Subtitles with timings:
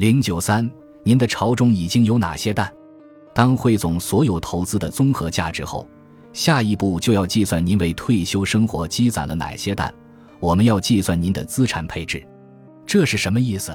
[0.00, 0.66] 零九三，
[1.02, 2.72] 您的巢中已经有哪些蛋？
[3.34, 5.86] 当汇总所有投资的综合价值后，
[6.32, 9.92] 下一步就要计算您为退休生活积攒了哪些蛋。
[10.38, 12.26] 我们要计算您的资产配置，
[12.86, 13.74] 这是什么意思？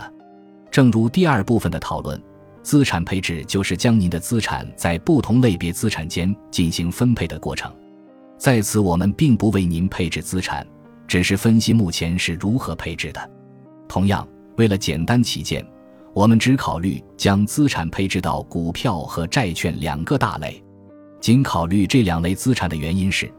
[0.72, 2.20] 正如第二部分的讨论，
[2.64, 7.72] 资产配置就是将您的资产在不同类别资产间进行分配的过程。
[8.36, 10.66] 在此，我们并不为您配置资产，
[11.08, 13.30] 只是分析目前是如何配置的。
[13.88, 15.64] 同样，为了简单起见。
[16.16, 20.64] 我们只考虑将资产配置到股票和债券两个大类，
[21.20, 23.30] 仅考虑这两类资产的原因是，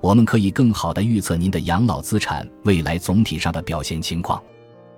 [0.00, 4.42] 我们可以更好地预测您的养老资产未来总体上的表现情况。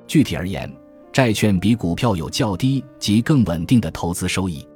[0.06, 0.74] 具体而言，
[1.12, 4.66] 债券比股票有较低及更稳定的投资收益。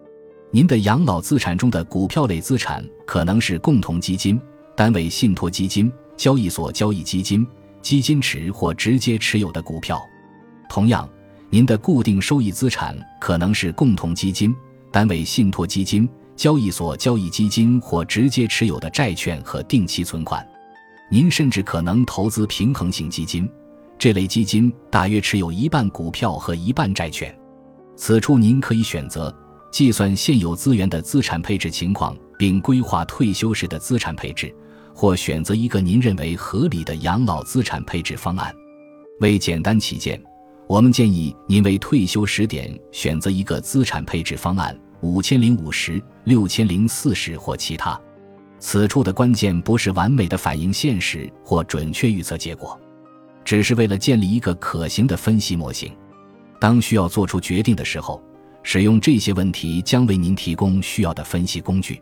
[0.51, 4.39] 您的养老资产中的股票类资产可能是共同基金、
[4.77, 7.47] 单位信托基金、交易所交易基金、
[7.81, 9.99] 基金池或直接持有的股票。
[10.69, 11.09] 同样。
[11.53, 14.55] 您的固定收益资产可能是共同基金、
[14.93, 20.47] 单位信托基金、交易所交易基金或直接持有的债券和定期存款。
[21.11, 23.51] 您甚至可能投资平衡型基金，
[23.99, 27.37] 这类基金大约持有一半股票和一半债券。
[27.97, 29.35] 此处您可以选择
[29.73, 34.55] 计算现有资源的资产配置情况，并规划退休时的资产配置，
[34.95, 38.55] 或选择一个您认为合理的养老资产配置方案。
[39.19, 40.23] 为简单起见。
[40.71, 48.01] 我们建议您为退休时点选择一个资产配置方案：五千零五十、六千零四十或其他。
[48.61, 52.79] 此处的关键不是完美的反映现实或准确预测结果，
[53.45, 55.93] 只是为了建立一个可行的分析模型。
[56.61, 58.23] 当需要做出决定的时候，
[58.63, 62.01] 使用这些问题将为您提供需要的分析工具。